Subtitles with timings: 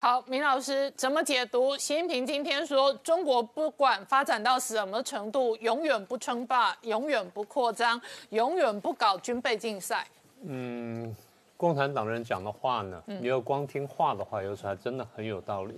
[0.00, 10.06] 好，明老师怎么解读习近平今天说，中国不管发展到什么程度，永远不称霸，永远不扩张，永远不搞军备竞赛。
[10.44, 11.12] 嗯，
[11.56, 15.74] 共产党人讲的话呢，你要光听话的话，有时候还真的很有道理。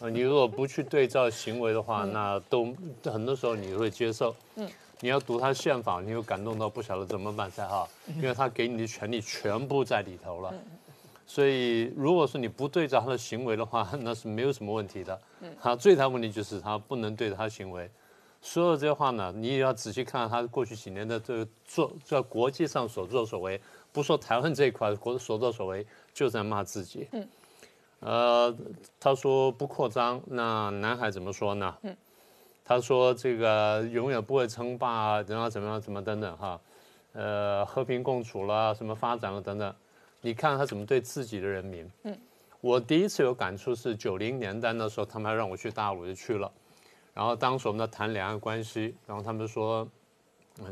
[0.00, 4.36] 呃，你如果不去对照行为的话，那都很多时候你会接受。
[4.56, 4.68] 嗯，
[5.00, 10.54] 你要读他宪法，你又感动到不晓得怎么办才好，因为他给你的权利全部在里头了。
[11.26, 15.18] 所以，如果说你不对照他的行为的话， 那是没有什么问题的。
[15.60, 17.90] 他最大问题就是他不能对着他行为。
[18.42, 23.60] 所有这些话呢，你也要仔细看他过去几年的这个做在国际上所作所为。
[23.90, 27.08] 不说台湾这一块国所作所为，就在骂自己。
[27.12, 27.28] 嗯。
[28.00, 28.54] 呃，
[29.00, 31.74] 他说不扩张，那南海怎么说呢？
[31.82, 31.96] 嗯。
[32.66, 36.60] 他说这个永远不会称霸，然后怎么样怎么等等哈，
[37.12, 39.74] 呃，和平共处了，什么发展了等等。
[40.24, 41.86] 你看他怎么对自己的人民？
[42.04, 42.18] 嗯，
[42.62, 46.50] 我第一次有感触是九零年代的时候，他们还让我去大陆就去了，
[47.12, 49.86] 然后当时我们在谈两岸关系，然后他们说，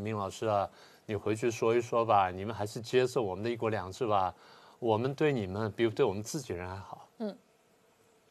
[0.00, 0.66] 明老师啊，
[1.04, 4.34] 你回去说一说吧，你们还是接受我们的一国两制吧，
[4.78, 7.06] 我们对你们比对我们自己人还好。
[7.18, 7.36] 嗯，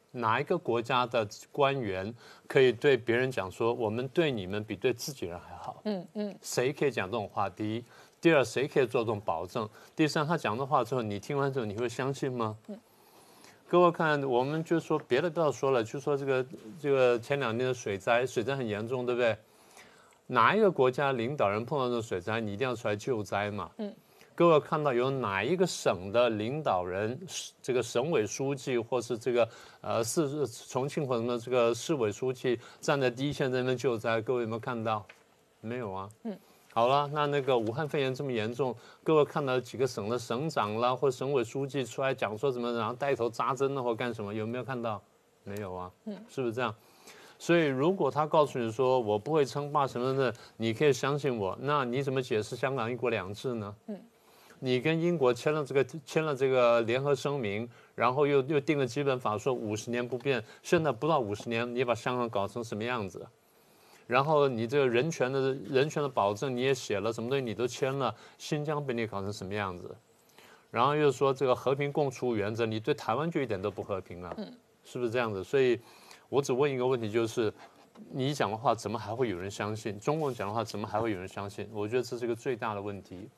[0.09, 2.11] 哪一个国家的官员
[2.47, 5.81] 可以对别人讲说我们对你们比对自己人还好？
[5.85, 7.47] 嗯嗯，谁可以讲这种话？
[7.47, 7.85] 第一。
[8.21, 9.67] 第二，谁可以做这种保证？
[9.95, 12.55] 第三，他讲的话之后，你听完之后，你会相信吗？
[12.67, 12.79] 嗯
[13.67, 16.45] 各位看，我们就说别的不要说了，就说这个
[16.77, 19.37] 这个前两天的水灾，水灾很严重，对不对？
[20.27, 23.71] 哪一个国家领导人碰到这种水灾，你一定要出来救灾嘛？
[23.77, 23.95] 嗯。
[24.35, 27.17] 各位看到有哪一个省的领导人，
[27.61, 29.47] 这个省委书记或是这个
[29.79, 34.21] 呃市重庆或什么这个市委书记站在第一线在那边救灾？
[34.21, 35.05] 各位有没有看到？
[35.61, 36.09] 没有啊。
[36.23, 36.37] 嗯。
[36.73, 45.01] 好了，那那个武汉肺炎这么严重，各位看到几个省的省长啦，或省委书记出来讲说什么，然后带头扎针了或干什么，有没有看到？
[45.43, 46.73] 没有啊，嗯，是不是这样？
[47.37, 53.75] 所以如果他告诉你说我不会称霸什么的，你可以相信我，那你怎么解释香港一国两制呢？
[53.87, 53.99] 嗯，
[54.59, 63.27] 你跟英国签了这个签了这个联合声明，然后又又定了基本法，说五十年不变，现在不到五十年，你把香港搞成什么样子？
[64.11, 69.95] 然后你这个人权的人权的保证你也写了，什么东西你都签了，新疆被你搞成什么样子？
[70.69, 74.35] 然后又说这个和平共处原则，你对台湾就一点都不和平了，
[74.83, 75.41] 是不是这样子？
[75.41, 75.79] 所以，
[76.27, 77.53] 我只问一个问题，就是
[78.11, 79.97] 你讲的话怎么还会有人相信？
[79.97, 81.65] 中共讲的话怎么还会有人相信？
[81.71, 83.29] 我觉得这是一个最大的问题。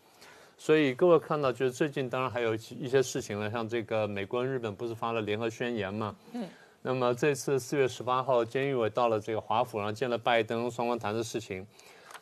[0.57, 6.15] 所以各位看到，就是最近当然还有一些事情了，像这个美国、日本不是发了联合宣言嘛？
[6.33, 6.47] 嗯。
[6.85, 11.65] 那么这次四月十八号，监狱委到了这个华府，然后见了拜登，双方谈的事情，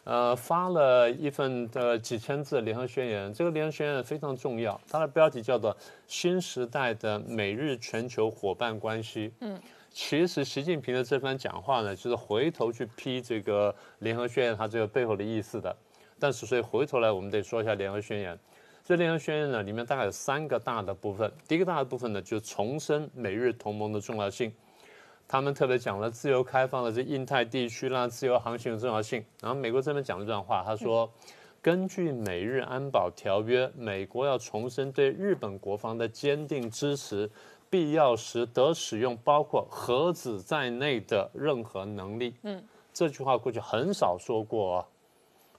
[0.04, 3.34] 呃，发了一份的几千字联合宣言。
[3.34, 5.74] 这个联合宣言非常重要，它的标题叫做
[6.06, 9.30] 《新时代的美日全球伙伴关系》。
[9.40, 15.76] 嗯，其实习近平的这番讲话呢，就是回头去批这个联合宣言它这个背后的意思的。
[16.20, 18.38] 但是所以回头来，我们得说一下联合宣言。
[18.84, 21.32] 这联合宣言呢，里面大概有三个大的部分。
[21.48, 24.52] 第一个大的部分呢，就重申美日同盟的重要性。
[25.28, 29.24] 他们特别讲了自由开放的这印太地区啦，自由航行的重要性。
[29.42, 31.10] 然后美国这边讲了这段话，他说
[31.62, 37.30] ：“根据美日安保条约，美国要重申对日本国防的坚定支持，
[37.70, 42.62] 必要时得使用包括核子在内的任何能力。”嗯，
[42.92, 44.88] 这句话过去很少说过啊。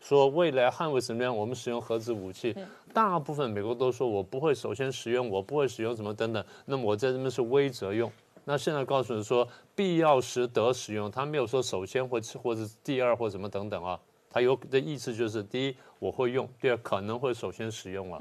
[0.03, 2.55] 说未来捍卫什么样，我们使用核子武器，
[2.93, 6.45] 大部分美国都说我不会首先使用，我不会使用什么等等。
[6.67, 8.11] 那么我在这边是威则用。
[8.45, 9.47] 那现在告诉你说
[9.77, 13.99] 必要时得使用，他没有说首先或或者第二或什么等等啊。
[14.29, 18.21] 他有的意思就是第一我会用，第二可能会首先使用了。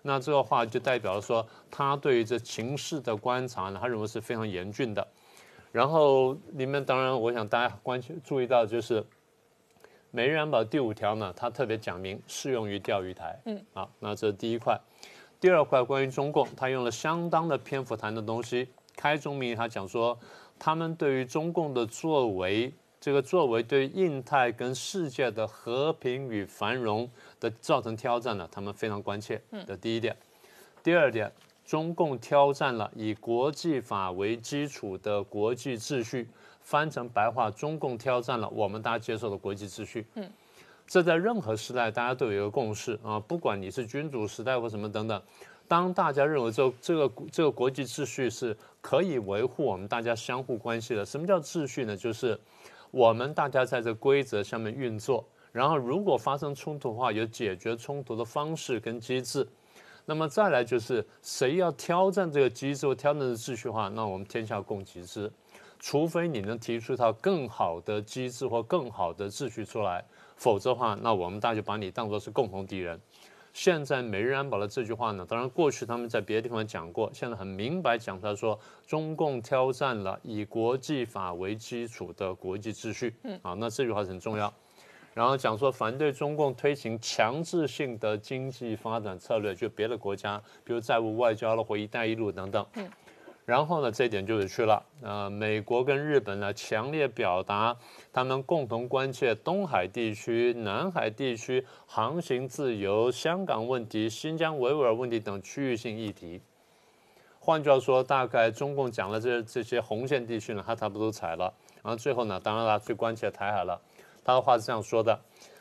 [0.00, 5.06] 那这个话就代表了说他对于这情势的观察呢，他认为是非常严峻的。
[5.72, 9.04] 然后里面当然我想大家关注注意到就是。
[10.10, 13.38] 美日安保第五条呢，它特别讲明适用于钓鱼台。
[13.44, 14.78] 嗯，好，那这是第一块。
[15.38, 18.68] 第二块关于中共，他用了相当的篇幅谈的东西。
[18.96, 20.18] 开宗明义，他讲说，
[20.58, 29.40] 他们对于中共的作为，这个作为对印太跟世界的和平与繁荣的造成挑战呢，他们非常关切。
[29.50, 30.16] 嗯，的第一点。
[30.82, 31.30] 第二点，
[31.64, 36.28] 中共挑战了以国际法为基础的国际秩序。
[36.68, 40.06] 翻成白话，中共挑战了我们大家接受的国际秩序。
[40.16, 40.30] 嗯，
[40.86, 45.22] 这在任何时代大家都有一个共识啊，不管你是君主时代或什么等等，
[45.66, 51.06] 当大家认为这这个这个国际秩序是可以维护我们大家相互关系的。
[51.06, 51.96] 什么叫秩序呢？
[51.96, 52.38] 就是
[52.90, 59.48] 我们大家在这规则下面运作，然后如果发生冲突的话，有解决冲突的方式跟机制。
[60.04, 65.32] 那么再来就是谁要挑战这个机制或挑战的秩序的话，那我们天下共击之。
[65.78, 70.04] 除非你能提出一套更好的机制或更好的秩序出来，
[70.36, 73.00] 否则的话，那我们大家就把你当作是共同敌人。
[73.54, 83.16] 现在美日安保的这句话呢，当然过去他们在别的地方讲过，现在很明白讲，出来说中共挑战了以国际法为基础的国际秩序。
[83.24, 84.52] 嗯，啊，那这句话很重要。
[85.14, 92.64] 然后讲说反对中共推行强制性的经济发展策略，就别的国家，比如债务外交了或“一带一路”等等。
[92.74, 92.88] 嗯。
[93.48, 94.84] 然后呢，这一点就是去了。
[95.00, 97.74] 呃，美国跟日本呢，强烈表达
[98.12, 106.42] 他们共同关切东海地区、南海地区航行自由、香港问题、新疆维吾尔问题等区域性议题。
[107.40, 111.50] 换句话说，大概中共讲了这这些红线地区呢，他差不多踩了。
[111.82, 113.80] 然后最后呢，当然他最关切台海了。
[114.22, 115.18] 他的话是这样说的：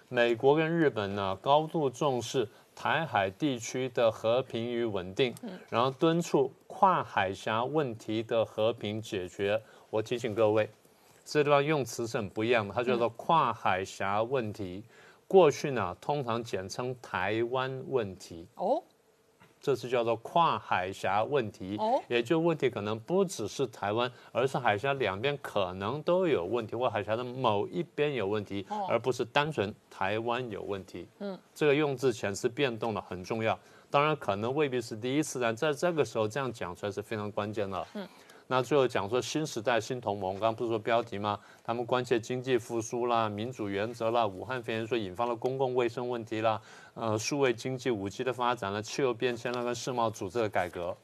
[0.10, 2.50] 美国跟日本呢，高度重视。
[2.79, 5.33] 台海地区的和平与稳定，
[5.68, 9.59] 然后敦促跨海峡问题的和平解决。
[9.89, 10.69] 我提醒各位，
[11.25, 14.83] 这地方用词是很不一样的，它叫做跨海峡问题。
[15.27, 18.47] 过去呢，通常简称台湾问题。
[18.53, 18.83] 哦。
[19.59, 21.77] 这是叫做跨海峡问题，
[22.07, 31.07] 也就问题可能不只是台湾，而是海峡两边可能都有问题，或海峡的某一边有问题，而不是单纯台湾有问题。
[31.19, 33.57] 嗯，这个用字遣词变动了，很重要。
[33.89, 37.88] 当然，可能未必是第一次，但在这个时候这样讲出来是非常关键的。
[37.94, 38.07] 嗯。
[38.49, 41.38] 那最后讲说新时代新同盟，刚刚不是说标题吗？
[41.65, 46.61] 他们关切经济复苏啦、民主原则啦、武汉肺炎说引发了公共卫生问题啦、
[46.94, 50.95] 呃数位经济、五 G 的发展了、气候变迁了跟世贸组织的改革，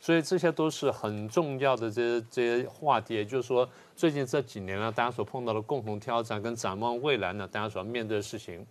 [0.00, 3.14] 所以这些都是很重要的这些这些话题。
[3.14, 8.66] 也就是说，最近这几年呢，大家所碰到的共同挑战跟展望未来呢，大家所要面对的事情。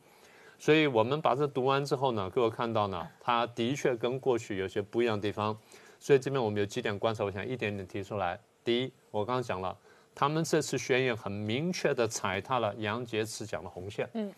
[0.57, 5.55] 所以我们把这读完之后呢，各位看到呢，它的确跟过去有些不一样的地方。
[5.99, 8.39] 所以这边我们有几点观察，我想一点点提出来。
[8.63, 9.75] 第一，我刚刚讲了，
[10.13, 14.09] 他们这次宣言很明确的踩踏了杨洁篪讲的红线。
[14.13, 14.31] 嗯，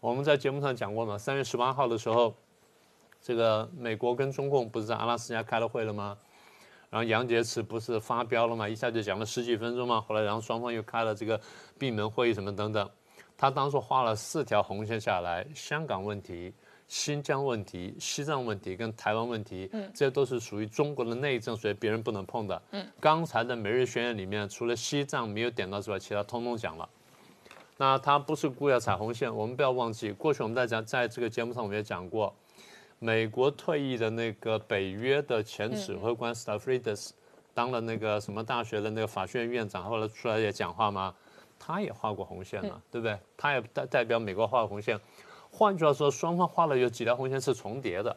[0.00, 2.34] 我们在节目上讲过嘛，三月十八号的时候，
[3.22, 6.16] 这个美国跟中共不是在阿拉斯加开了会了吗？
[6.90, 8.68] 然后杨洁篪不是发飙了吗？
[8.68, 10.00] 一下就讲了十几分钟嘛。
[10.00, 11.40] 后来然后双方又开了这个
[11.78, 12.88] 闭门会议什么等等。
[13.36, 16.52] 他当时画了四条红线下来，香港问题。
[16.88, 22.62] 新疆问题、西藏问题跟台湾问题，嗯，这些都是属于中国的内政，所以别人不能碰的。
[22.70, 26.88] 嗯，刚才的每日宣言里面，除了西藏没有点到之外，其他通通讲了。
[27.76, 32.32] 那他不是故意要踩红线，我们不要忘记，过去我们在讲，在这个节目上我们也讲过，
[33.00, 37.10] 美国退役的那个北约的前指挥官 Stavridis，
[37.52, 41.14] 当了那个什么大学的那个法学院院长，后来出来也讲话嘛？
[41.58, 43.18] 他也画过红线了，对不对？
[43.36, 44.98] 他也代代表美国画红线。
[45.58, 48.14] 换句话说，双方画了有几条红线是重叠的，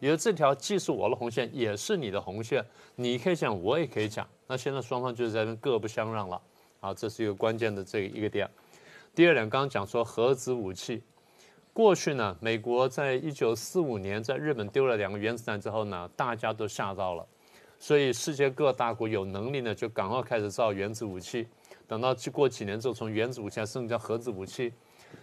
[0.00, 2.64] 也就这条既是我的红线，也是你的红线。
[2.96, 4.26] 你可以讲，我也可以讲。
[4.46, 6.40] 那现在双方就是在那各不相让了。
[6.80, 8.48] 好，这是一个关键的这一个点。
[9.14, 11.02] 第二点，刚刚讲说核子武器，
[11.74, 17.26] 过去呢，美国在一九四五年在日本丢了两个原子弹之后呢，大家都吓到了，
[17.78, 21.46] 所以世界各大国有能力呢，就赶快开始造原子武器。
[21.86, 24.72] 等到过几年之后，从原子武器升级到核子武器。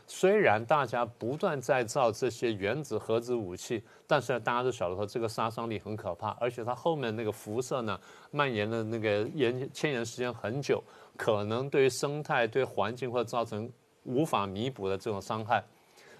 [0.08, 8.00] 虽然大家不断在造这些原子核子武器，但是大家都晓得说这个杀伤力很可怕，而且它后面那个辐射呢，
[8.30, 10.84] 蔓延的那个延牵延时间很久，
[11.18, 13.68] 可能对于生态、对环境会造成
[14.04, 15.64] 无法弥补的这种伤害，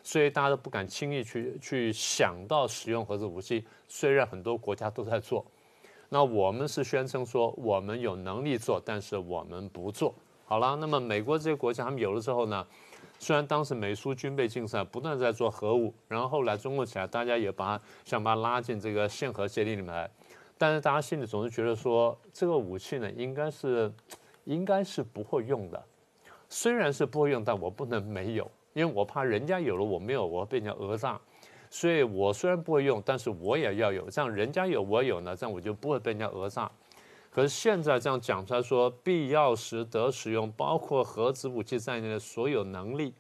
[0.02, 3.64] 所以大家都不敢轻易去去想到使用核子武器。
[3.88, 5.46] 虽然很多国家都在做，
[6.10, 10.12] 那我们是宣称说我们有能力做，但是我们不做
[10.46, 10.76] 好了。
[10.76, 12.66] 那么美国这些国家他们有了之后呢？
[13.20, 20.10] 虽然当时美苏军备竞赛不断在做核武，然后后来中国起来，大家也把想把它拉进这个限核协定里面来，
[20.58, 23.92] 但是大家心里总是觉得说这个武器呢，应该是
[24.44, 25.84] 应该是不会用的。
[26.48, 31.20] 虽然是不会用，但我不能没有，因为我怕人家有了我没有，我被人家讹诈。
[31.72, 36.72] 所以我虽然不会用，但是我也要有，这样人家有我有呢，这样我就不会被人家讹诈。
[37.36, 43.14] 可是现在这样讲出来，说必要时得使用，包括核子武器在内的所有能力。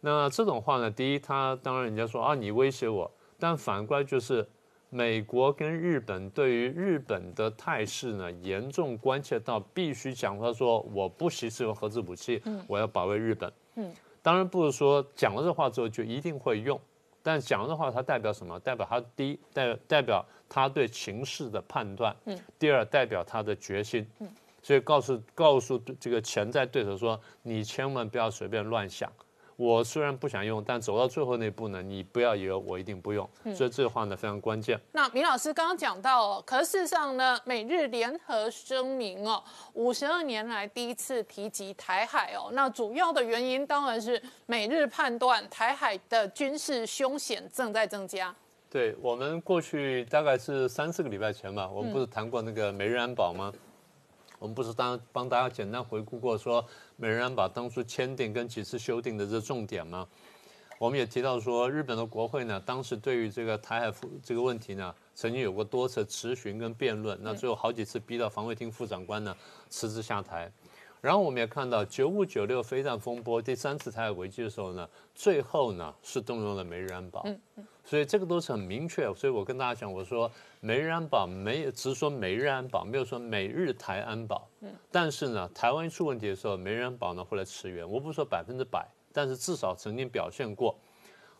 [0.00, 0.90] 那这种话呢？
[0.90, 3.08] 第一，他当然人家说啊，你威胁我。
[3.38, 4.44] 但反过来就是，
[4.90, 13.52] 美国跟日本对于日本的态势呢，严重关切到必须讲他说我不惜使用核子武器，我要保卫日本。
[13.76, 16.80] 嗯，当然不是说讲了这话之后就一定会用。
[17.28, 18.58] 但讲的话，它代表什么？
[18.60, 24.28] 代表他第一代代表他对情势的判断，嗯，第二代表他的决心，嗯，
[24.62, 29.12] 所以告诉告诉这个潜在对手说，你千万不要随便乱想，
[29.58, 33.28] 我虽然不想用，但走到最后那步呢，你不要以为我一定不用。
[33.42, 34.80] 所以这句话呢非常关键。
[34.92, 42.50] 那明老师刚刚讲到哦，可是事实上呢，美日联合声明哦，五十二年来第一次提及台海哦。
[42.52, 48.32] 那主要的原因当然是美日判断台海的军事凶险正在增加。
[48.70, 53.52] 对我们过去大概是三四个礼拜前吧，我们不是谈过那个美日安保吗？
[54.38, 56.64] 我们不是当帮大家简单回顾过说。
[56.96, 60.06] 美日安保当初签订跟几次修订的这重点吗？
[60.78, 63.92] 我们也提到说，日本的国会呢，当时对于这个台海
[64.22, 69.36] 这个问题呢，曾经有过多次质询跟辩论，那最后好几次逼到防卫厅副长官呢
[69.68, 70.50] 辞职下台。
[71.00, 77.24] 然后我们也看到九五九六飞弹风波第三次台海危机的时候呢，最后呢是动用了美日安保。
[77.88, 80.30] 所以这个都是很明确，所以我跟大家讲，我说
[80.60, 84.46] 美日安保没有，只是说美日安保，没有说美日台安保。
[84.60, 84.70] 嗯。
[84.92, 87.90] 但是呢，台湾出问题的时候，美日安保呢会来驰援。
[87.90, 90.78] 我不说百分之百，但是至少曾经表现过。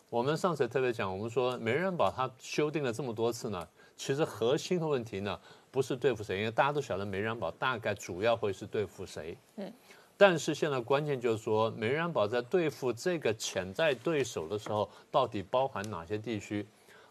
[0.09, 5.39] 我们上次特别讲，我们说美日安保它修订了这么多次呢，其实核心的问题呢
[5.69, 9.37] 不是对付谁，因为大家都晓得美日安保大概主要会是对付谁。
[9.57, 9.71] 嗯。
[10.21, 16.67] 但是现在关键就是说，美日安保在对付这个潜在对手的时候，到底包含哪些地区？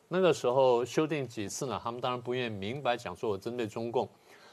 [0.09, 1.81] 那个时候修订几次呢？
[1.83, 4.07] 他们当然不愿意明白讲说我针对中共，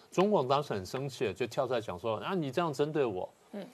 [0.09, 3.29] 中共当时很生气，就跳出来讲说啊，你这样针对我。
[3.51, 3.67] 嗯。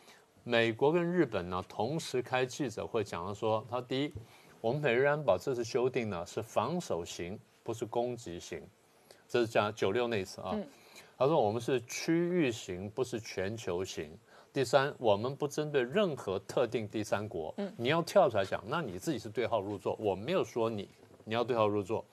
[0.43, 4.13] 美国跟日本呢同时开记者会讲了说，他第一，
[4.61, 8.59] 我们美日安保这次修订呢是防守型，不是攻击型，
[9.27, 10.57] 这是讲九六那次啊。
[11.19, 14.17] 他说我们是区域型，不是全球型。
[14.53, 17.53] 第三，我们不针对任何特定第三国。
[17.57, 19.95] 嗯，你要跳出来讲，那你自己是对号入座。
[19.97, 20.89] 我没有说你，
[21.23, 22.03] 你要对号入座。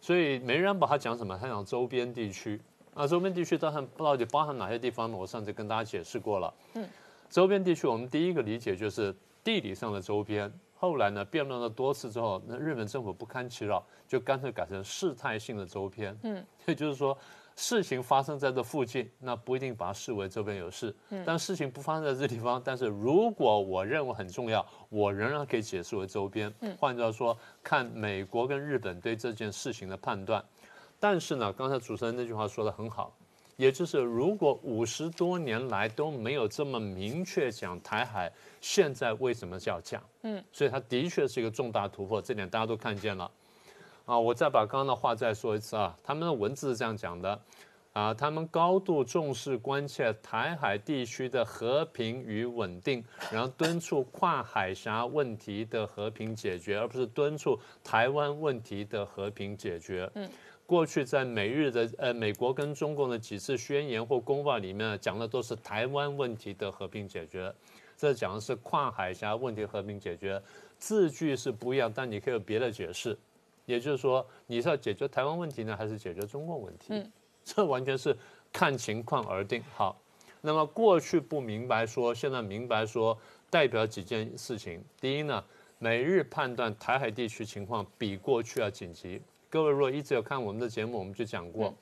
[0.00, 1.38] 所以美日安保他讲什么？
[1.38, 2.58] 他讲周边地区。
[2.94, 5.16] 那周边地区到底到底包含哪些地方呢？
[5.16, 6.54] 我上次跟大家解释过了。
[6.74, 6.88] 嗯，
[7.28, 10.50] 周边地区我们第一个理解就是地理上的周边。
[10.76, 16.18] 后来呢，辩论了多次之后，那日本政府不堪其扰，就干脆改成事态性的周边。
[16.22, 17.16] 嗯， 也就是说。
[17.56, 20.94] 事情发生在这附近，那不一定把它视为这边有事。
[21.24, 26.52] 但事情不发生在这地方，但是如果我认为很重要，我仍然可以解释为周边。
[26.78, 30.44] 换句话说，看美国跟日本对这件事情的判断。
[30.98, 33.14] 但是呢，刚才主持人那句话说的很好，
[33.56, 40.02] 也就是如果五十多年来都没有这么明确讲台海，现在为什么要讲？
[40.22, 43.30] 嗯，所以它的确是一个重大突破，这点大家都看见了。
[44.04, 47.40] 啊，我再把刚刚的话再说一次啊，他们的文字是这样讲的，
[47.94, 60.10] 啊，他们高度重视关切台海地区的和平与稳定，然后敦促跨海峡问题的和平解决，而不是敦促台湾问题的和平解决。
[60.16, 60.28] 嗯，
[60.66, 67.50] 过去在美日的呃美国跟中共的几次宣言或公报里面讲的都是台湾问题的和平解决，
[67.96, 70.42] 这讲的是跨海峡问题和平解决，
[70.76, 73.16] 字句是不一样，但你可以有别的解释。
[73.66, 76.86] 也就是说，你是要解决台湾问题呢，还是解决中共问题？
[76.90, 78.16] 嗯，这完全是
[78.52, 79.62] 看情况而定。
[79.74, 79.96] 好，
[80.42, 83.16] 那么过去不明白说，现在明白说，
[83.48, 84.84] 代表几件事情。
[85.00, 85.42] 第一呢，
[85.78, 89.22] 美日判断台海地区情况比过去要紧急。
[89.48, 91.72] 各位如果一直有看我们的节目，我们就讲过，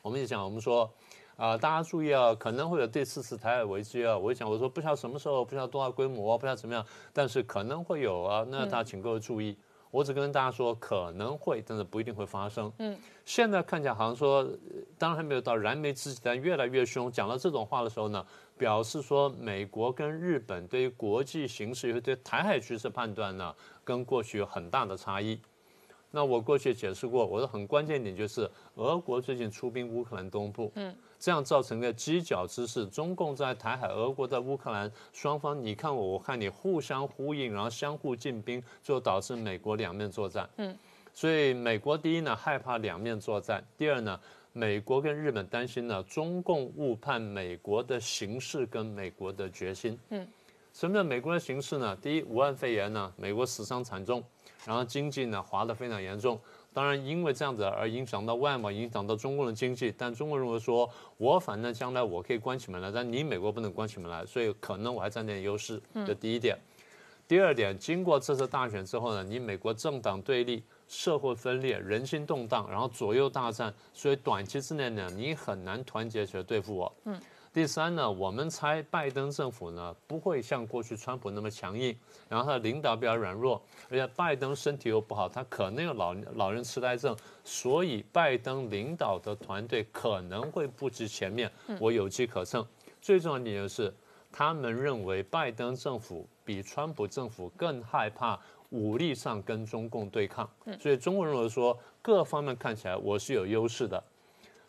[0.00, 0.90] 我们就讲，我们说
[1.36, 4.16] 啊，大家注意啊，可能会有第四次台海危机啊。
[4.16, 8.46] 我讲，我说不知道什么时候，不知道多大规模，不知道怎么样，但是可能会有啊。
[8.48, 9.56] 那大家请各位注意。
[9.94, 12.72] 我只跟大家说可能会，但是不一定会发生。
[12.78, 14.44] 嗯，现在看起来好像说，
[14.98, 17.12] 当然还没有到燃眉之急，但越来越凶。
[17.12, 18.26] 讲到这种话的时候呢，
[18.58, 25.38] 表示说美国跟日本对于国际形势，尤其对台海局势判断呢，跟过去有很大的差异。
[26.14, 30.70] 那我过去解释过，我说很关键点就是，俄国最近出兵乌克兰东部。
[30.76, 30.94] 嗯。
[31.18, 40.46] 这样造成的犄角之势，中共在台海，俄国在乌克兰，双方你看我，我看你，互相呼应，然后相互进兵，就导致美国两面作战。
[40.58, 40.76] 嗯，
[41.14, 44.20] 所以美国第一呢害怕两面作战，第二呢，
[44.52, 49.98] 美国跟日本担心呢中共误判美国的形势跟美国的决心。
[50.10, 50.28] 嗯，
[50.74, 51.96] 什么叫美国的形势呢？
[52.02, 54.20] 第一，武汉肺炎呢，美国死伤惨重，
[54.66, 56.38] 然后经济呢滑得非常严重。
[56.72, 59.94] 当然，因为这样子而影响到外贸，影响到中国的经济。
[59.96, 65.80] 但中国认为说，我反正将来我可以关起门来，但你美国不能关起门来，所以可能我还占点优势。
[66.04, 66.58] 这第一点。
[67.28, 76.92] 第二点，经过这次大选之后呢，你美国政党对立、社会分裂、人心动荡，然后左右大战，所以短期之内呢，你很难团结起来对付我。
[77.04, 77.20] 嗯。
[77.54, 81.96] 第三呢，我们猜拜登政府呢不会像过去川普那么强硬，
[82.28, 92.66] 然后他的领导比较软弱，而且拜登身体又不好，他可能有老老人痴呆症，所以拜登领导的团队可能会不及前面，我有机可乘。
[93.00, 93.94] 最重要的是，
[94.32, 98.36] 他们认为拜登政府比川普政府更害怕
[98.70, 104.02] 武力上跟中共对抗，所以中国认为说各方面看起来我是有优势的。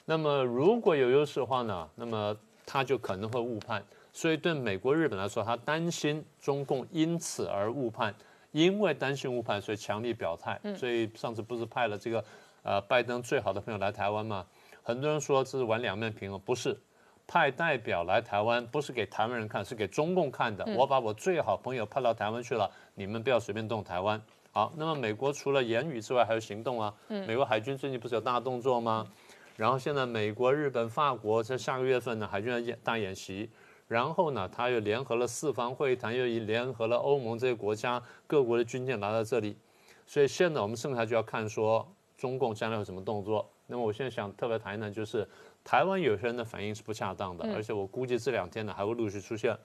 [0.07, 3.83] 那么如果有优势的话呢，那么他就可能会误判。
[4.11, 8.13] 所以对美国、日本来说，他担心中共因此而误判，
[8.51, 10.59] 因为担心误判，所以强力表态。
[10.75, 12.23] 所以上次不是派了这个
[12.63, 14.45] 呃拜登最好的朋友来台湾吗？
[14.81, 16.77] 很多人说这是玩两面平衡，不是。
[17.27, 20.63] 派代表来台湾不是给台湾人看，是给中共看的。
[20.77, 24.21] 我把我最好朋友派到台湾去了，你们不要随便动台湾。
[24.51, 26.93] 好，那么美国除了言语之外，还有行动啊。
[27.07, 29.07] 美国海军最近不是有大动作吗？
[29.55, 33.49] 然后现在美国、日本、法国在下个月份呢，海军要演大演习。
[33.87, 39.57] 然后呢，他又联合了四方会谈，又联合了欧盟这些国家各国的军舰来到这里。
[40.05, 43.47] 所以现在我们剩下就要看说中共将来有什么动作。
[43.67, 45.27] 那么我现在想特别谈一谈，就是。
[45.67, 49.57] 台湾有些人的反应是不恰当的，而且我估计这两天呢还会陆续出现。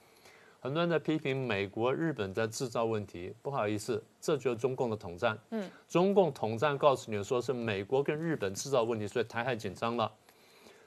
[0.61, 5.37] 很多人在批评美国、日本在制造问题，不好意思，这就是中共的统战。
[5.51, 10.13] 嗯，中共统战告诉你说是美国跟日本制造问题，所以台海紧张了。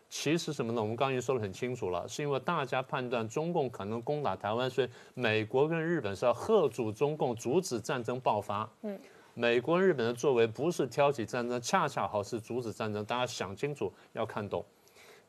[0.10, 0.80] 其实什么呢？
[0.80, 8.70] 我们刚刚已经说得很清楚了，是因为大家判断中共可能攻打台湾，所以美国跟日本是要喝阻中共，阻止战争爆发。
[8.84, 9.00] 嗯，
[9.34, 13.03] 美国、日本的作为不是挑起战争，恰恰好是阻止战争。
[13.03, 14.63] 大家想清楚，要看懂。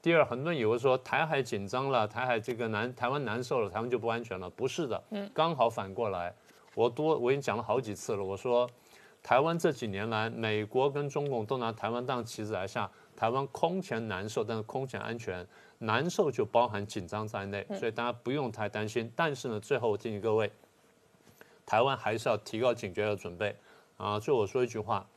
[0.04, 6.30] 第二，很多人以为说台海紧张了，台海这个难，台湾难受了，台湾就不安全了，不是的，嗯，刚好反过来。
[6.74, 8.68] 我多我已经讲了好几次了，我说
[9.22, 15.46] 台湾这几年来，美国跟中共都拿台湾当棋子来下，台湾空前难受，但是空前安全，
[15.78, 19.10] 难受就包含紧张在内，所以大家不用太担心。
[19.16, 20.52] 但是呢，最后我建议各位，
[21.64, 23.56] 台湾还是要提高警觉和准备
[23.96, 24.20] 啊。
[24.20, 25.08] 最后我说一句话，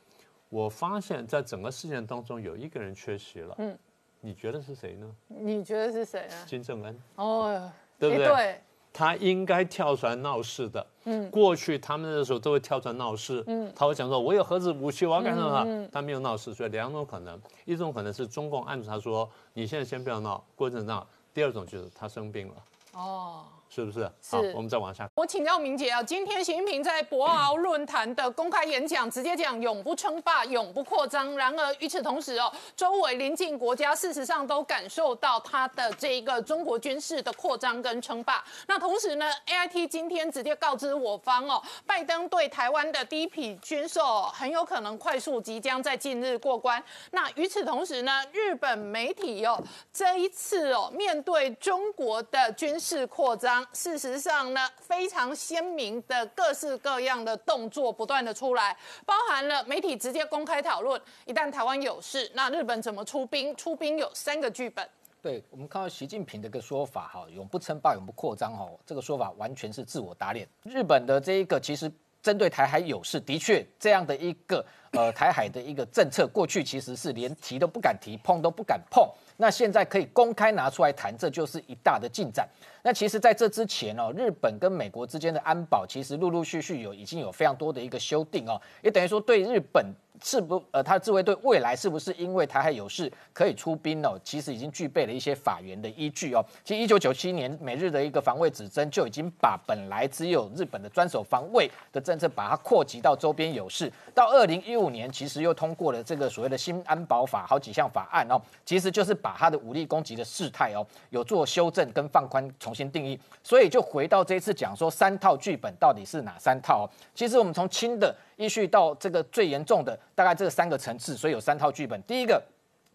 [0.48, 3.78] 我发现在整个事件当中有一个人缺席了，嗯。
[4.20, 5.06] 你觉得是谁呢？
[5.28, 6.44] 你觉得是谁啊？
[6.46, 8.26] 金正恩哦，对不对？
[8.26, 8.60] 对，
[8.92, 10.84] 他应该跳出来闹事的。
[11.04, 13.44] 嗯，过去他们那时候都会跳出来闹事。
[13.46, 22.54] 嗯，他会讲说：“我有核子武器，我要干什么？”他没有闹事，所以两种可能：一种可能是中共按住他说：“你现在先不要闹，过一阵闹。”第二种就是他生病了。
[22.94, 23.44] 哦。
[23.68, 24.10] 是不是？
[24.22, 24.36] 是。
[24.54, 25.08] 我们再往下。
[25.14, 31.36] 我请教明姐啊，今天习近平在博鳌论坛的公开演讲，直接讲永不称霸、永不扩张。
[31.36, 38.42] 然而与此同时哦，周围邻近国家事实上都感受到他的这一个中国军事的扩张跟称霸。
[38.66, 46.82] 那同时呢，A I T 今天直接告知我方哦，拜登对台湾的第一批军售很有可能快速即将在近日过关。
[47.10, 53.57] 那与此同时呢，日本媒体哦，这一次哦，面对中国的军事扩张。
[53.72, 63.54] 事实上呢，非常鲜明的各式各样的动作不断的出来，包含了媒体直接公开讨论，一旦台湾有事，那日本怎么出兵？
[63.56, 64.88] 出兵有三个剧本。
[65.20, 70.48] 对我们看到习近平的一个说法，哈，永不称霸，永不扩张，哈，这个说法完全是自我打脸。
[70.62, 71.90] 日本的这一个其实
[72.22, 79.08] 针对台海有事，的确这样的一个呃台海的一个政策，过去其实是连提都不敢提，碰都不敢碰。
[79.38, 82.46] 那现在可以公开拿出来谈，这就是一大的进展。
[82.82, 89.86] 那其实，在这之前哦，日本跟美国之间的安保其实陆陆续续有已经有非常多的一个修订哦，也等于说对日本。
[90.22, 94.18] 是不呃，他的自卫队未来是不是因为台海有事可以出兵哦？
[94.22, 96.44] 其实已经具备了一些法源的依据哦。
[96.64, 103.92] 其实一九九七年美日的一个防卫指针就已经把本来只有日本的专守防卫的政策，把它扩及到周边有事。
[104.14, 113.18] 到二零一五年，其实又通过了这个所谓的新安保法，好几项法案哦，其实就是把它的武力攻击的事态哦，有做修正跟放宽，重新定义。
[113.42, 116.90] 所以就回到这一次讲说三套剧本到底是哪三套哦？
[117.14, 118.14] 其实我们从轻的。
[118.38, 122.00] 依序到这个最严重的，大概这三个层次，所以有三套剧本。
[122.04, 122.42] 第一个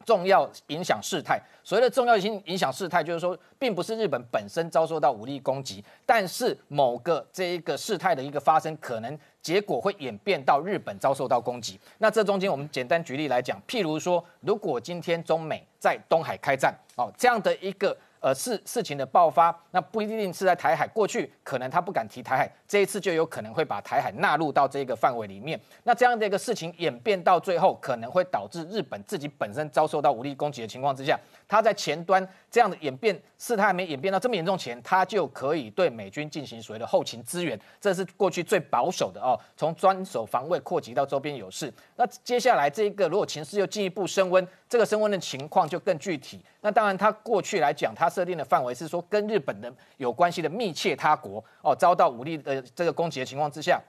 [0.05, 11.79] 重要影响事态，所谓的重要性影响事态，就是说，并不是日本本身遭受到武力攻击，但是某个这一个事态的一个发生，可能结果会演变到日本遭受到攻击。
[11.99, 17.95] 那这中间，我们简单举例来讲，譬如说，如果今天中美在东海开战，哦，这样的一个。
[18.23, 20.87] 呃，事事情的爆发，那不一定是在台海。
[20.87, 25.59] 过去可能他不敢提台海，这一次就有可能会把台海纳入到这个范围里面。
[25.83, 31.15] 那这样的一个事情演变到最后，可能会导致日本自己本身遭受到武力攻击的情况之下，
[31.47, 37.59] 他在前端这样的演变事态还没演变到这么严重前，他就可以对美军进行所谓的后勤支援。
[37.79, 41.71] 这是过去最保守的哦，从专守防卫扩及到周边有事。
[41.95, 46.43] 那接下来这一个如果情势又进一步升温，这个升温的情况就更具体。
[46.61, 53.81] 那当然，他过去来讲，他设定的范围是说，跟日本的有关系的密切他国哦，遭到武力的这个攻击的情况之下，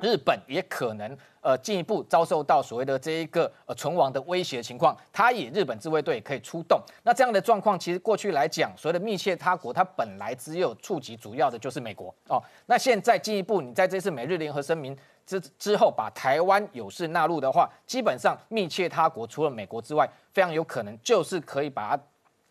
[0.00, 6.80] 日本也可能呃进一步遭受到所谓的这一个呃存亡的威胁情况，他也日本自卫队可以出动。
[7.02, 12.42] 那这样的状况，其实过去来讲，所谓的密切他国，它本来只有触及主要的就是美国哦。
[12.66, 21.98] 那现在进一步，你在这次美日联合声明之之后，把台湾有事纳入的话，基本上密切他国除了美国之外，非常有可能就是可以把。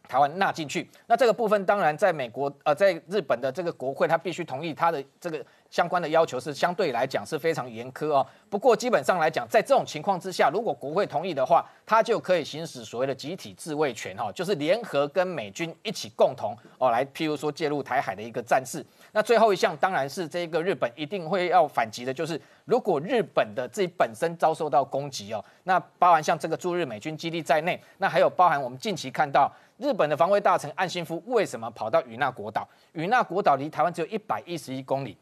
[0.08, 8.26] 台湾纳进去，那这个部分当然在美国呃，在日本的这个国会，他必须同意他的这个相关的要求是相对来讲是非常严苛哦。
[8.50, 18.84] 不过基本上来讲，在这种情况之下，如果国会同意的话，他就可以行使所谓的集体自卫权哈，就是联合跟美军一起共同哦来，譬如说介入台海的一个战事。
[19.12, 32.68] 那最后一项当然是这个日本一定会要反击的，就是如果日本的自己本身遭受到攻击哦，那包含像这个驻日美军基地在内，那还有包含我们近期看到日本的防卫大臣岸信夫为什么跑到与那国岛？
[32.94, 35.16] 与那国岛离台湾只有一百一十一公里。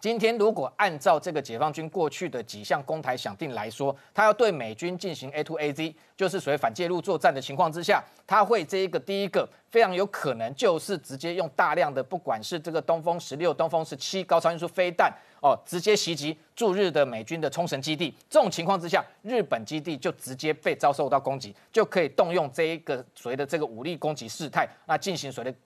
[0.00, 18.14] 今天如果按照这个解放军过去的几项攻台响定来说，他要对美军进行 A to A Z，就是所谓反介入作战的情况之下，他会这一个第一个非常有可能就是直接用大量的不管是这个东风十六、东风十七高超音速飞弹哦，直接袭击驻日的美军的冲绳基地。
[18.30, 25.58] 这种情况之下，日本基地就直接被遭受到攻击，就可以动用这一个所谓的这个武力攻击事态，那进行所谓的。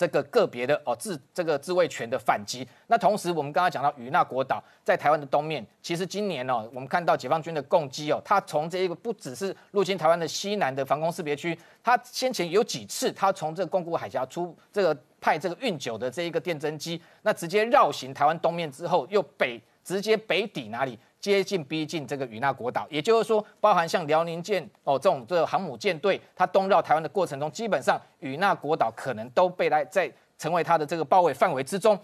[0.00, 20.98] 这个个别的哦自这个自卫权的反击，那同时我们刚刚讲到与那国岛在台湾的东面，其实今年哦，我们看到解放军的攻击哦，它从这一个不只是入侵台湾的西南的防空识别区，它先前有几次，它从这个宫古海峡出这个派这个运九的这一个电侦机，那直接绕行台湾东面之后，又北直接北抵哪里？
[21.20, 31.98] 接近逼近这个与那国岛，也就是说，包含像辽宁舰哦这种这个航母舰队，它东绕台湾的过程中，基本上与那国岛可能都被来在成为它的这个包围范围之中。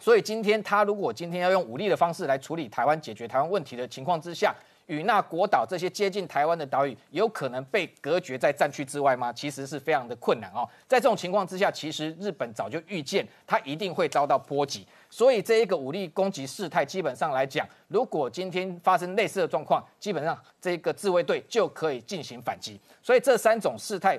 [0.00, 4.54] 所以今天它如果今天要用武力的方式来处理台湾、解决台湾问题的情况之下，
[4.86, 9.32] 与那国岛这些接近台湾的岛屿，有可能被隔绝在战区之外吗？
[9.32, 10.68] 其实是非常的困难哦。
[10.86, 14.86] 在这种情况之下，其实日本早就预见它一定会遭到波及。
[15.08, 22.80] 所以这一个武力攻击事态，基本上来讲，如果今天发生类似的状况，基本上这个自卫队就可以进行反击。
[23.02, 24.18] 所以这三种事态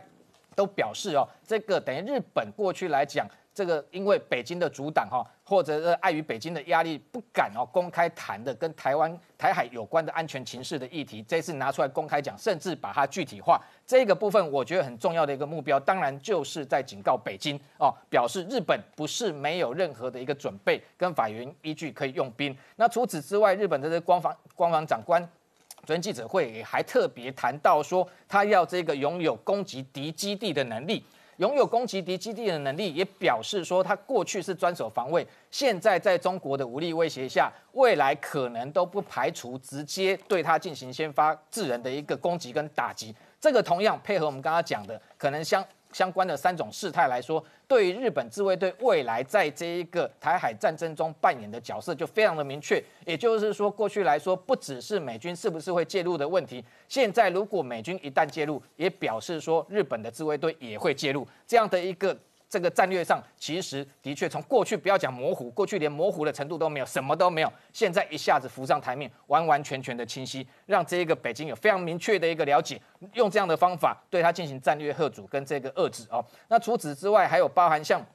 [0.55, 3.27] 都表示哦，这个等于日本过去来讲。
[3.53, 22.55] 这个因为北京的阻挡哈，或者是碍于北京的压力，不敢哦公开谈的跟台湾台海有关的安全情势的议题，这次拿出来公开讲，甚至把它具体化，这个部分我觉得很重要的一个目标，当然就是在警告北京哦，表示日本不是没有任何的一个准备跟法源依据可以用兵。
[22.77, 25.21] 那除此之外，日本的这官方官方长官
[25.85, 31.05] 昨天记者会也还特别谈到说，他要这个拥有攻击敌基地的能力。
[31.37, 43.15] 拥有攻击敌基地的能力，也表示说他过去是专守防卫，现在在中国的武力威胁下，未来可能都不排除直接对他进行先发制人的一个攻击跟打击。
[43.39, 45.65] 这个同样配合我们刚刚讲的，可能相。
[45.93, 52.83] 相关的三种事态来说，对于日本自卫队未来在这一个台海战争中扮演的角色就非常的明确。
[53.05, 62.17] 也就是说，过去来说不只是美军是不是会介入的问题，现在如果美军一旦介入，也表示说日本的自卫队也会介入这样的一个。
[62.53, 67.51] 这个战略上其实的确从过去不要讲模糊，过去连模糊的程度都没有，什么都没有。
[67.71, 72.79] 现在一下子浮上台面，完完全全的清晰，让这一个北京有非常明确的一个了解，
[73.13, 76.23] 用这样的方法对他进行战略贺阻跟这个遏制哦。
[76.47, 78.05] 那除此之外，还有包含像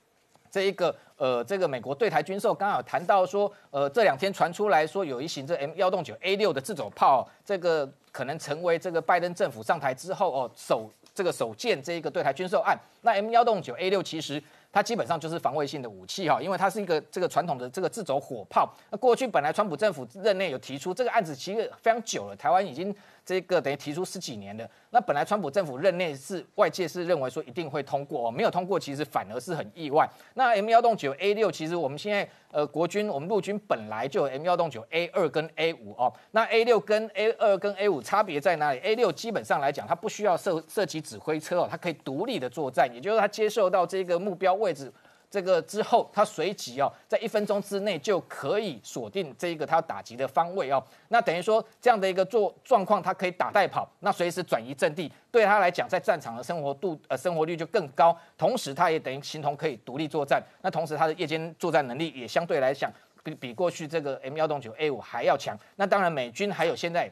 [0.49, 10.89] 这一个呃，这个美国对台军售，刚好谈到说，呃，这两天传出来说有一型这 M 幺洞九 A 六的自走炮，这个可能成为这个拜登政府上台之后哦首。
[11.19, 18.73] 这个首件这一个对台军售案，那 M 幺洞九 A 六其实它基本上就是防卫性的武器哈，因为它是一个这个传统的这个自走火炮。
[18.93, 22.95] 那过去本来川普政府任内有提出这个案子，其实非常久了，台湾已经。
[23.29, 30.09] 这个等于提出十几年的，那本来川普政府任内是外界是认为说一定会通过，没有通过，其实反而是很意外。
[30.33, 37.87] 那 M 幺洞九 A 六，其实我们现在呃国军我们陆军本来就有 M 幺洞九 A 二跟 A 五哦，那 A 六跟 A 二跟 A
[37.87, 44.91] 五差别在哪里？A 六基本上来讲，它不需要设设计指挥车哦，它可以独立的作战，也就是它接受到这个目标位置。
[45.31, 50.83] 这个之后，它随即哦，在一分钟之内就可以锁定这一个它要打击的方位哦。
[51.09, 58.17] 那等于说这样的一个做状况，它可以打带跑，那随时转移阵地，对他来讲，在战场的生活度呃生活率就更高。
[58.37, 60.43] 同时，它也等于形同可以独立作战。
[60.63, 62.91] 那同时，它的夜间作战能力也相对来讲
[63.23, 65.59] 比比过去这个 M 幺洞九 A 五还要强。
[65.77, 67.11] 那当然，美军还有现在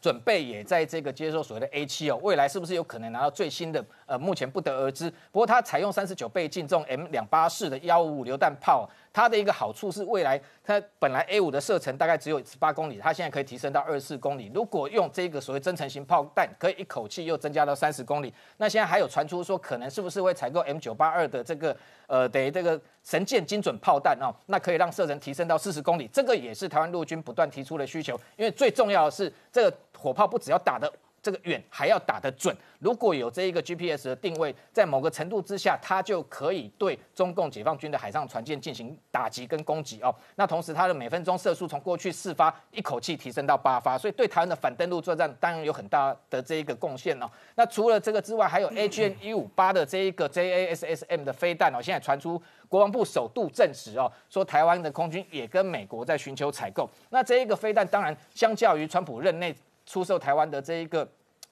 [0.00, 3.84] 准备也在这个接受所谓的 A 七哦，未来是不是有可能拿到最新的？
[4.06, 5.10] 呃，目前不得而知。
[5.30, 8.88] 不过它采用三十九倍镜这种 M 两八式的幺五五榴弹炮。
[9.12, 14.50] 它的一个好处是，未来它本来 A 五的射程大概只有十八公里，它现在可以提升到二十四公里。
[14.54, 18.32] 如果用这个所谓增程型炮弹，可以一口气又增加到三十公里。
[18.58, 24.34] 那现在还有传出说，可能是不是会采购 M 九八二的这个呃，等于这个神剑精准炮弹哦？
[24.46, 26.08] 那可以让射程提升到四十公里。
[26.12, 30.90] 这个也是台湾陆军不断提出的需求，因为最重要的是，这个火炮不只要打的。
[31.22, 40.14] 这个远还要打得准，如果有这一个 GPS 的定位，在某个程度之下，它就可以对中共解放军的海上船舰进行打击跟攻击哦。
[40.36, 47.30] 那同时，它的每分钟射速从过去四发一口气提升到八发，所以对台湾的反登陆作战当然有很大的这一个贡献哦。
[47.54, 56.88] 那除了这个之外，还有 AGN 一五八的这一个 JASSM 的飞弹哦，现在传出国防部首度证实哦，说台湾的空军也跟美国在寻求采购。
[57.10, 59.54] 那这一个飞弹当然相较于川普任内。
[59.90, 61.04] 出售台湾的这一个，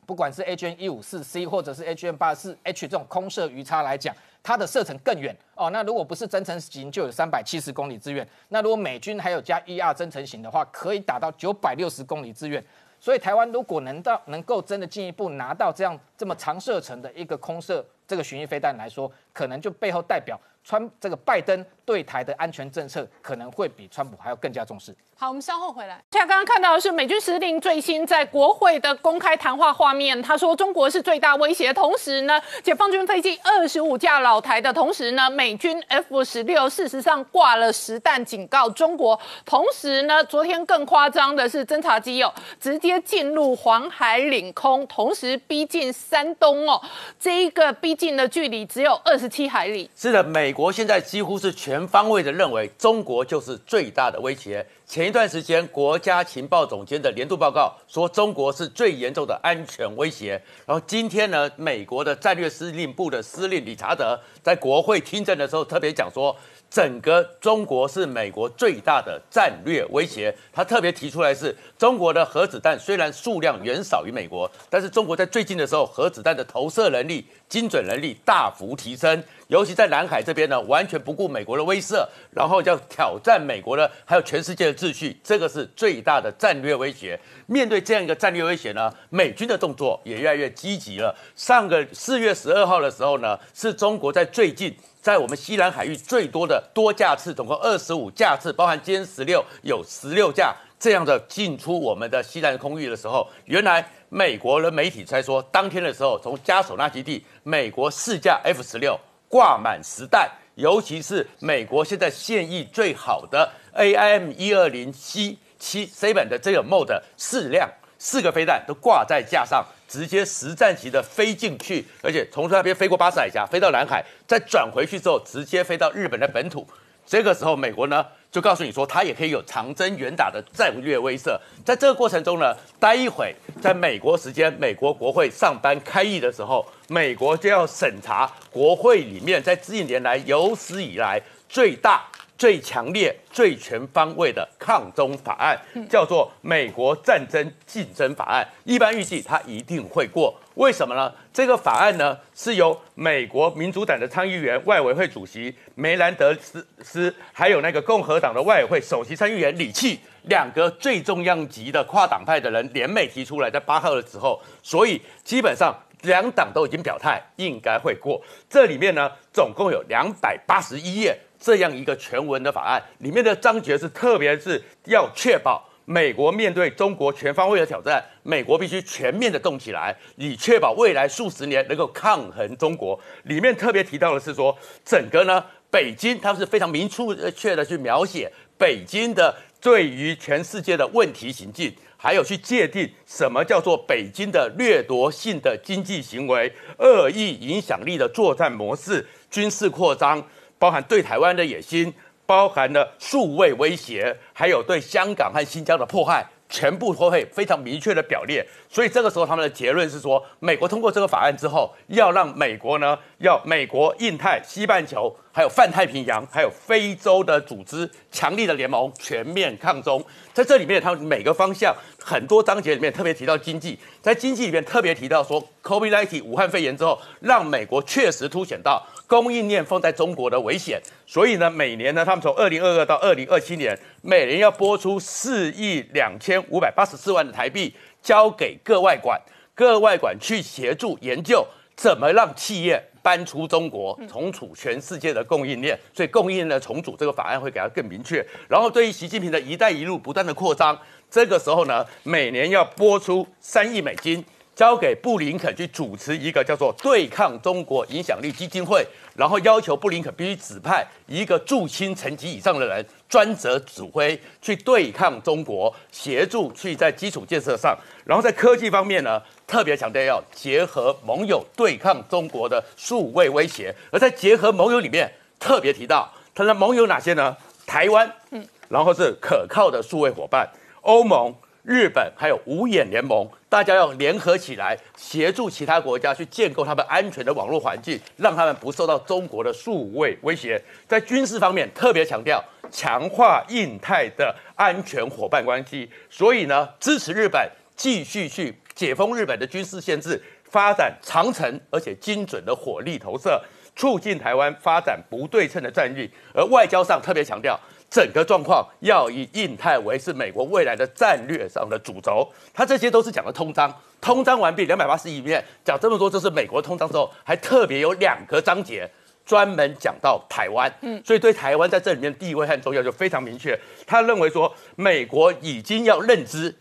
[0.07, 5.71] 不管是 H N 一五四 C 或者是 H N 八四 H 这种空射鱼叉来讲，它的射程更远哦。
[5.71, 8.25] 那如果不是增程型，就有三百七十公里之远。
[8.51, 12.65] 那如果美军还有加 E R 增程型的话，可以打到九百六十公里之远。
[13.01, 24.95] 所以台湾如果能到能够真的进一步拿到这样这么长射程的一个空射这个巡弋飞弹来说，可能就背后代表川这个拜登对台的安全政策可能会比川普还要更加重视。
[25.17, 25.99] 好，我们稍后回来。
[26.13, 30.21] 现在刚刚看到的是美军司令最新在国会的公开谈话画面。
[30.21, 39.19] 他说中国是最大威胁，同时呢，解放军飞机二十五架老台的同时呢，美军 F 十六事实上挂了实弹警告中国。
[39.47, 46.81] 同时呢，昨天更夸张的是侦察机哦，直接进入黄海领空，同时逼近山东哦，
[47.19, 49.91] 这一个逼近的距离只有二十七海里。
[49.97, 54.67] 是的，美国现在几乎是全全方位的认为中国就是最大的威胁。
[54.85, 60.31] 前一段时间，国家情报总监的年度报告说中国是最严重的安全威胁。
[60.67, 66.35] 然后今天呢，美国的战略司令部的司令理查德在国会听证的时候特别讲说。
[66.71, 70.35] 整个中国是美国最大的战略威胁。
[70.53, 87.19] 他特别提出来是，中国的核子弹虽然数量远少于美国，但是中国在最近的时候，核子弹的投射能力、精准能力大幅提升，尤其在南海这边呢，完全不顾美国的威慑，然后要挑战美国的还有全世界的秩序，这个是最大的战略威胁。
[87.47, 91.17] 面对这样一个战略威胁呢，美军的动作也越来越积极了。
[91.35, 94.77] 上个四月十二号的时候呢，是中国在最近。
[95.09, 117.67] 在我们西南海域最多的多架次，总共二十五架次，包含歼十六有十六架这样的进出我们的西南空域的时候，原来美国的媒体才说，当天的时候从加索纳基地，美国四架 F 十六挂满实弹，尤其是美国现在现役最好的 AIM 一二零 C 七 C 版的这个 mode 四辆
[117.99, 119.65] 四个飞弹都挂在架上。
[119.89, 126.69] 直接实战级的飞进去，而且从那边飞过巴士海峡，飞到南海，再转回去之后，直接飞到日本的本土。
[127.07, 131.41] 这个时候，美国呢就告诉你说，它也可以有长征远打的战略威慑。
[131.65, 142.05] 在这个过程中呢，待一会在美国时间，美国国会上班开议的时候，美国就要审查国会里面在这一年来有史以来最大。
[142.39, 148.45] 最强烈、最全方位的抗中法案，叫做《美国战争竞争法案》。
[148.63, 151.13] 一般预计它一定会过，为什么呢？
[151.33, 168.23] 这个法案呢，是由美国民主党的参议员外委会主席梅兰德斯斯，还有那个共和党的外委会首席参议员李契两个最重要级的跨党派的人联袂提出来，在八号的时候，所以基本上两党都已经表态，应该会过。
[168.49, 171.19] 这里面呢，总共有两百八十一页。
[171.39, 182.99] 这样一个全文的法案里面的章节是，特别是要确保美国面对中国全方位的挑战，美国必须全面的动起来，以确保未来数十年能够抗衡中国。
[183.23, 200.23] 里面特别提到的是说，整个呢，北京它是非常明确的去描写北京的对于全世界的问题行径，还有去界定什么叫做北京的掠夺性的经济行为、恶意影响力的作战模式、军事扩张。
[200.59, 201.93] 包含对台湾的野心，
[202.27, 208.47] 包含了数位威胁，还有对香港和新疆的迫害，全部都会非常明确的表列。
[208.71, 220.05] 所以这个时候，他们的结论是说，美国通过这个法案之后，要让美国呢，要美国、印太、西半球，还有泛太平洋，还有非洲的组织，强力的联盟，全面抗中。
[220.35, 228.87] 在这里面，他们每个方向很多章节里面特别提到经济，在经济里面特别提到说，COVID-19 武汉肺炎之后，让美国确实凸显到。
[229.09, 239.21] 供应链放在中国的危险，所以呢，每年呢，他们从二零二二到二零二七年，每年要拨出四亿两千五百八十四万的台币，交给各外管，
[239.55, 245.79] 各外管去协助研究怎么让企业搬出中国，重组全世界的供应链？
[245.95, 248.25] 所以供应链的重组这个法案会给它更明确。
[248.49, 250.79] 然后对于习近平的一带一路不断的扩张，
[251.11, 254.25] 这个时候呢，每年要拨出三亿美金。
[254.59, 277.37] 交给布林肯去主持一个叫做“对抗中国影响力基金会”，然后要求布林肯必须指派一个驻青层级以上的人，专责指挥去对抗中国，协助去在基础建设上，然后在科技方面呢，特别强调要结合盟友对抗中国的数位威胁，而在结合盟友里面，特别提到他的盟友哪些呢？
[277.65, 281.33] 台湾，嗯，然后是可靠的数位伙伴，欧盟。
[281.69, 290.59] 日本还有五眼联盟，大家要联合起来，协助其他国家去建构他们安全的网络环境，让他们不受到中国的数位威胁。
[290.87, 295.87] 在军事方面，特别强调强化印太的安全伙伴关系。
[296.09, 303.39] 所以呢，支持日本继续去解封日本的军事限制，发展长程而且精准的火力投射，
[303.77, 306.11] 促进台湾发展不对称的战力。
[306.33, 307.61] 而外交上特别强调。
[307.91, 318.89] 整个状况要以印太为是美国未来的战略上的主轴，他这些都是讲的通章，通章完毕，两百八十一面讲这么多，这是美国通章之后，还特别有两个章节
[319.25, 323.59] 专门讲到台湾，嗯，所以对台湾在这里面地位和重要就非常明确。
[323.87, 326.55] 他认为说，美国已经要认知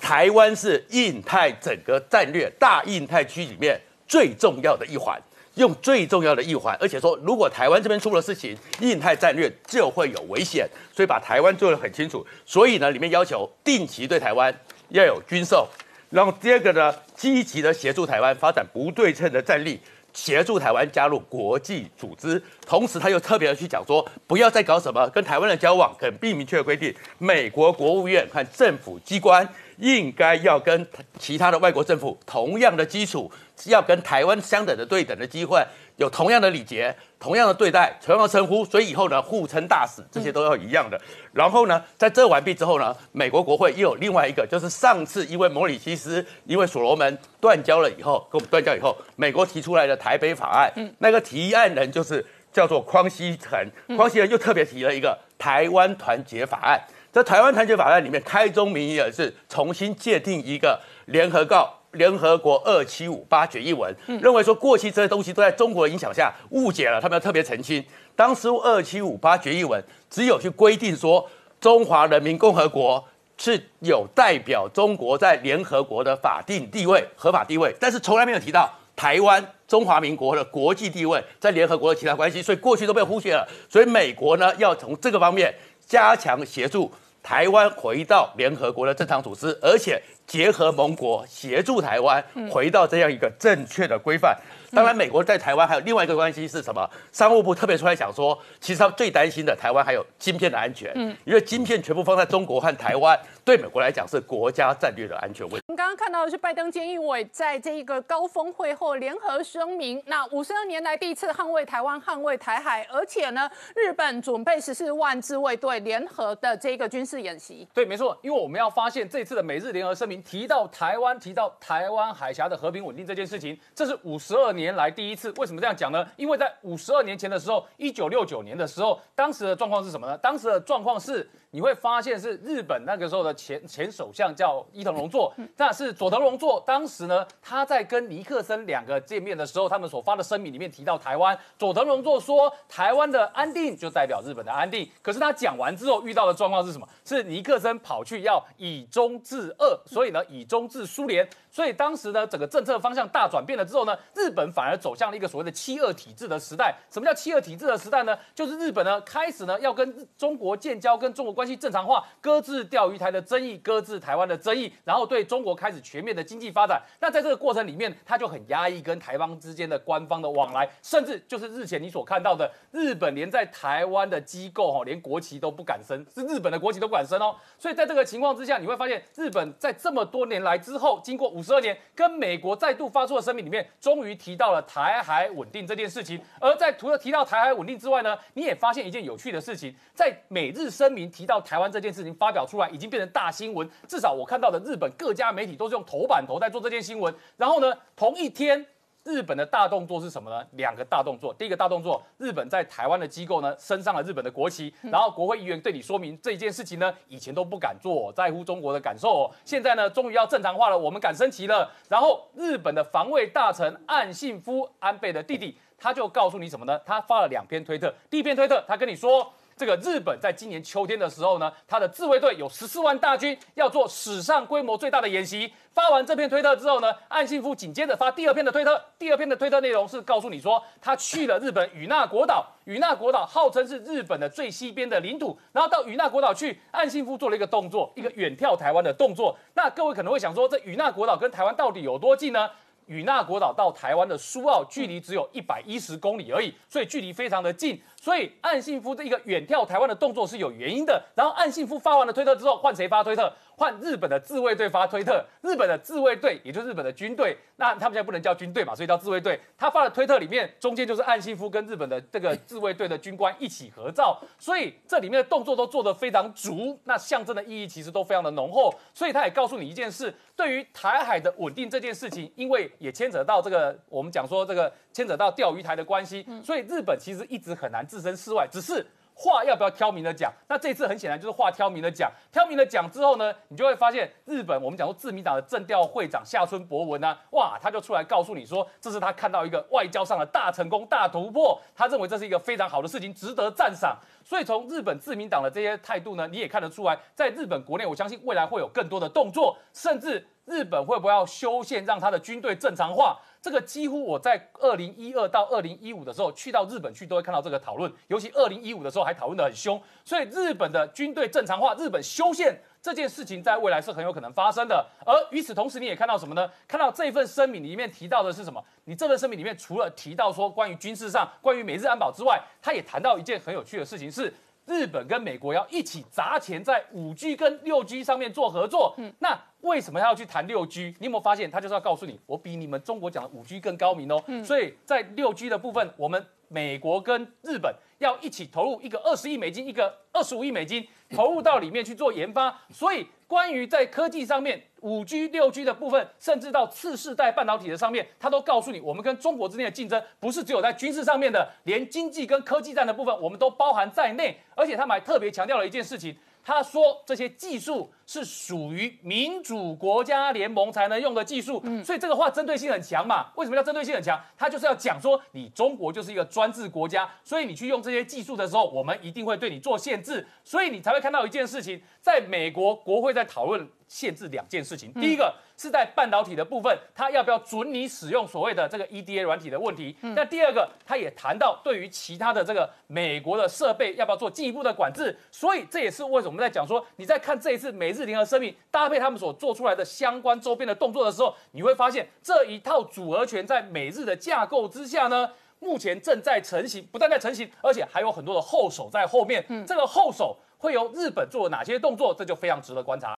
[0.00, 5.18] 台湾是印太整个战略大印太区里面最重要的一环。
[5.56, 12.24] 用最重要的一环，而且说，如果台湾这边出了事情，印太战略就会有危险，所以把台湾做得很清楚。
[12.44, 14.54] 所以呢，里面要求定期对台湾
[14.90, 15.66] 要有军售，
[16.10, 19.80] 然后第二个呢，积极的协助台湾发展不对称的战力，
[20.12, 22.42] 协助台湾加入国际组织。
[22.66, 30.86] 同时，他又特别的去讲说，不要再搞什么跟台湾的交往，很并明确的规定，美国国务院和政府机关应该要跟
[31.18, 33.30] 其他的外国政府同样的基础。
[33.64, 41.00] 要跟台湾相等的对等的机会，有同样的礼节、同样的对待、同样的称呼，所以以后呢互称大使，这些都要一样的。
[41.32, 53.58] 然后呢，在这完毕之后呢，美国国会又有另外一个，就是上次因为摩里西斯、因为所罗门断交了以后，跟我们断交以后，美国提出来的台北法案，那个提案人就是叫做匡熙成，
[53.96, 56.78] 匡熙成又特别提了一个台湾团结法案，
[57.16, 61.72] 在台湾团结法案里面开宗明义的是重新界定一个联合告。
[61.92, 67.82] 联合国二七五八决议文认为说，过去这些东西都在中国的影响下误解了，他们要特别澄清。
[68.14, 71.26] 当时二七五八决议文只有去规定说，
[71.58, 73.02] 中华人民共和国
[73.38, 83.48] 是有代表中国在联合国的法定地位、合法地位，但是从来没有提到台湾中华民国的国际地位在联合国的其他关系，所以过去都被忽略了。
[83.70, 85.54] 所以美国呢，要从这个方面
[85.86, 86.92] 加强协助
[87.26, 90.00] 台湾回到联合国的正常组织，而且。
[90.26, 94.36] 结合盟国协助台湾回到这样一个正确的规范。
[94.72, 96.90] 当然，美国在台湾还有另外一个关系是什么？
[97.12, 100.90] 商务部特别出来讲说，其实他最担心的台湾还有晶片的安全。
[100.96, 105.62] 嗯，因为晶片全部放在中国和台湾，对美国来讲是国家战略的安全问题。
[105.68, 117.68] 我们刚刚看到的是拜登监议委在这一个高峰会后联合声明，那五十二年来第一次捍卫台湾、捍卫台海，而且呢，日本准备十四万自卫队联合的这个军事演习。
[117.72, 125.32] 对，没错，因为我们要发现这次的美日联合声明提到台湾，提到台湾海峡的和平稳定这件事情，这是五十二年来第一次。
[125.36, 126.04] 为什么这样讲呢？
[126.16, 130.18] 因为在五十二年前的时候，一九六九年的时候，当时的状况是什么呢？
[130.18, 131.30] 当时的状况是。
[131.52, 136.62] 你会发现是日本那个时候的前前首相叫伊藤荣作，那是佐藤荣作。
[136.66, 141.38] 当时呢，他在跟尼克森两个见面的时候，他们所发的声明里面提到台湾。
[141.58, 144.88] 佐藤荣作说，台湾的安定就代表日本的安定。
[145.02, 146.88] 可是他讲完之后遇到的状况是什么？
[147.04, 151.28] 是尼克森跑去要以中制俄，所以呢以中制苏联。
[151.50, 156.74] 所以当时呢整个政策方向大转变了之后呢，日本反而走向了一个所谓的七二体制的时代。
[156.90, 158.16] 什么叫七二体制的时代呢？
[158.34, 161.56] 就是日本呢开始呢要跟中国建交，跟中国关系。
[161.56, 166.80] 正常化，搁置钓鱼台的争议，搁置台湾的争议，然后对中国开始全面的经济发展。
[167.00, 177.36] 那在这个过程里面，他就很压抑跟台湾之间的官方的往来，甚至就是日前你所看到的，日本连在台湾的机构哈，连国旗都不敢升，是日本的国旗都不敢升哦。
[177.58, 186.18] 所以在这个情况之下，你会发现日本在这么多年来之后，经过五十二年，跟美国再度发出的声明里面，终于提到了台海稳定这件事情。
[186.40, 191.26] 而在除了提到台海稳定之外呢，你也发现一件有趣的事情，在美日声明提。
[191.26, 193.66] 到台湾这件事情发表出来，已经变成大新闻。
[193.88, 197.14] 至少我看到的日本各家媒体都是用头版头在做这件新闻。
[197.38, 198.66] 然后呢，同一天，
[199.04, 200.46] 日本的大动作是什么呢？
[200.52, 201.32] 两个大动作。
[201.32, 211.70] 第一个大动作，日本在台湾的机构呢升上了日本的国旗，然后国会议员对你说明这件事情呢，以前都不敢做，在乎中国的感受，现在呢终于要正常化了，我们敢升旗了。
[211.88, 216.78] 然后日本的防卫大臣岸信夫安倍的弟弟，他就告诉你什么呢？
[216.84, 219.32] 他发了两篇推特，第一篇推特他跟你说。
[219.56, 225.50] 这个日本在今年秋天的时候呢，他的自卫队有十四万大军要做史上规模最大的演习。
[225.72, 239.34] 发完这篇推特之后呢，岸信夫紧接着发第二篇的推特，第二篇的推特内容是告诉你说，他去了日本与那国岛，与那国岛号称是日本的最西边的领土，然后到与那国岛去，岸信夫做了一个动作，一个远眺台湾的动作。
[239.54, 242.50] 那各位可能会想说，这与那国岛跟台湾到底有多近呢？
[242.86, 247.82] 与那国岛到台湾的苏澳距离只有一百一十公里而已，所以距离非常的近。
[248.06, 251.02] 所以岸信夫这一个远眺台湾的动作是有原因的。
[251.16, 253.32] 然后岸信夫发完了推特之后，换谁发推特？
[253.56, 255.24] 换日本的自卫队发推特。
[255.42, 259.40] 日本的自卫队，也就是日本的军队，那他们现在不能叫军队嘛，所以叫自卫队。
[259.58, 268.72] 他发的推特里面，中间就是岸信夫跟日本的这个自卫队的军官一起合照，所以这里面的动作都做得非常足，那象征的意义其实都非常的浓厚。
[268.94, 278.86] 所以他也告诉你一件事：对于台海的稳定这件事情，因为也牵扯到这个我们讲说这个牵扯到钓鱼台的关系，所以日本其实一直很难置身事外，只是。
[279.18, 280.30] 话要不要挑明的讲？
[280.46, 282.12] 那这次很显然就是话挑明的讲。
[282.30, 293.96] 挑明的讲之后呢，你就会发现日本我们讲说自民党的政调会长下村博文呢，哇，他就出来告诉你说，这是他看到一个外交上的大成功、大突破，他认为这是一个非常好的事情，值得赞赏。
[294.22, 303.18] 所以从日本自民党的这些态度呢，你也看得出来，在日本国内，我相信未来会有更多的动作，甚至日本会不会要修宪，让他的军队正常化？
[303.42, 307.92] 这个几乎我在二零一二到二零一五的时候去到日本去，都会看到这个讨论。
[308.08, 314.84] 尤其二零一五的时候还讨论得很凶，所以日本的军队正常化、日本修宪这件事情，在未来是很有可能发生的。
[315.04, 316.50] 而与此同时，你也看到什么呢？
[316.66, 318.64] 看到这份声明里面提到的是什么？
[318.84, 324.32] 你这份声明里面除了提到说关于军事上、关于美日安保之外，他也谈到一件很有趣的事情是。
[324.66, 330.94] 日本跟美国要一起砸钱在五 G 跟六 G 上面做合作，嗯，那为什么要去谈六 G？
[330.98, 334.22] 你有没有发现，他就是要告诉你，我比你们中国讲的五 G 更高明哦。
[334.26, 342.60] 嗯，所以在六 G 的部分，我们美国跟日本要一起投入一个二十亿美金，一个二十五亿美金，投入到里面去做研发。
[342.70, 344.62] 所以关于在科技上面。
[344.82, 354.38] 五 G、六 G 的部分，甚至到次世代半导体的上面，他都告诉你，我们跟中国之间的竞争不是只有在军事上面的，连经济跟科技战的部分，我们都包含在内。
[354.54, 356.16] 而且他们还特别强调了一件事情。
[356.44, 363.26] 他说这些技术是属于民主国家联盟才能用的技术，所以这个话针对性很强嘛？
[363.34, 364.18] 为什么叫针对性很强？
[364.36, 375.34] 他就是要讲说你中国就是一个专制国家，所以你去用这些技术的时候，我们一定会对你做限制，所以你才会看到一件事情，在美国国会在讨论限制两件事情，第一个。
[375.58, 379.96] 是在半导体的部分，它要不要准你使用所谓的这个 EDA 软体的问题？
[380.02, 385.16] 那第二个，他也谈到对于其他的这个美国的设备要不要做进一步的管制？
[385.30, 399.44] 所以这也是为什么我们在讲说，你在看这一次美日联合声明搭配他们所做出来的相关周边的动作的时候，你会发现这一套组合拳在美日的架构之下呢，目前正在成型，不但在成型，而且还有很多的后手在后面。
[399.66, 402.14] 这个后手会由日本做哪些动作？
[402.14, 403.14] 这就非常值得观察。